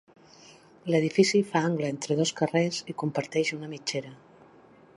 [0.93, 4.15] L'edifici fa angle entre dos carrers i comparteix una mitgera.